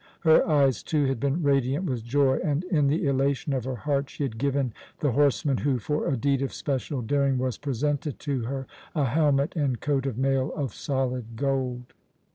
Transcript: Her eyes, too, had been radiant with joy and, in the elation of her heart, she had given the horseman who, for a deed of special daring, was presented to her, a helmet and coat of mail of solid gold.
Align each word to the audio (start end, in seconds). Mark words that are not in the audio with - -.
Her 0.21 0.43
eyes, 0.49 0.81
too, 0.81 1.05
had 1.05 1.19
been 1.19 1.43
radiant 1.43 1.85
with 1.85 2.03
joy 2.03 2.39
and, 2.43 2.63
in 2.63 2.87
the 2.87 3.05
elation 3.05 3.53
of 3.53 3.65
her 3.65 3.75
heart, 3.75 4.09
she 4.09 4.23
had 4.23 4.39
given 4.39 4.73
the 4.99 5.11
horseman 5.11 5.57
who, 5.57 5.77
for 5.77 6.07
a 6.07 6.17
deed 6.17 6.41
of 6.41 6.51
special 6.53 7.03
daring, 7.03 7.37
was 7.37 7.59
presented 7.59 8.17
to 8.21 8.45
her, 8.45 8.65
a 8.95 9.05
helmet 9.05 9.55
and 9.55 9.79
coat 9.79 10.07
of 10.07 10.17
mail 10.17 10.53
of 10.55 10.73
solid 10.73 11.35
gold. 11.35 11.93